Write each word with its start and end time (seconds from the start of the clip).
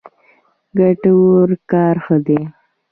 ګټور 0.77 1.49
کار 1.71 1.95
ښه 2.05 2.17
دی. 2.25 2.39